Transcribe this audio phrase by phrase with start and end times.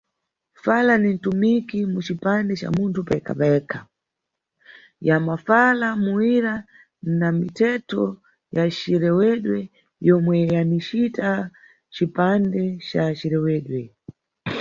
[0.63, 3.79] Fala ni mtumiki mu cipande ca munthu payekha- payekha,
[5.07, 6.53] ya mafala, muwira
[7.19, 8.03] na mithetho
[8.55, 9.59] ya cirewedwe,
[10.07, 11.29] yomwe yanicita
[11.95, 13.81] cipande ca cirewedwe.